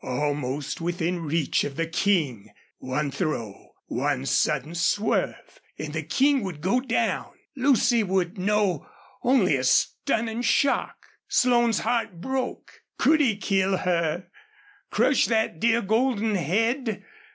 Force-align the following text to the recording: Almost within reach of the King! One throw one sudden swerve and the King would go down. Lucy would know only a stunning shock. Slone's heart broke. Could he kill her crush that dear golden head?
Almost 0.03 0.81
within 0.81 1.21
reach 1.21 1.63
of 1.63 1.75
the 1.75 1.85
King! 1.85 2.49
One 2.79 3.11
throw 3.11 3.75
one 3.85 4.25
sudden 4.25 4.73
swerve 4.73 5.61
and 5.77 5.93
the 5.93 6.01
King 6.01 6.41
would 6.41 6.59
go 6.59 6.79
down. 6.79 7.31
Lucy 7.55 8.01
would 8.01 8.35
know 8.35 8.87
only 9.21 9.55
a 9.55 9.63
stunning 9.63 10.41
shock. 10.41 10.97
Slone's 11.27 11.81
heart 11.81 12.19
broke. 12.19 12.81
Could 12.97 13.21
he 13.21 13.37
kill 13.37 13.77
her 13.77 14.25
crush 14.89 15.27
that 15.27 15.59
dear 15.59 15.83
golden 15.83 16.33
head? 16.33 17.05